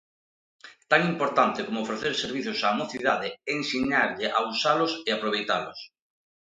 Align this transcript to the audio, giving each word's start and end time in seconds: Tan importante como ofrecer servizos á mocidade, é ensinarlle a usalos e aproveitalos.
Tan 0.91 1.01
importante 1.11 1.65
como 1.67 1.83
ofrecer 1.85 2.13
servizos 2.23 2.63
á 2.67 2.69
mocidade, 2.81 3.29
é 3.49 3.51
ensinarlle 3.61 4.27
a 4.37 4.39
usalos 4.51 4.91
e 5.07 5.09
aproveitalos. 5.13 5.79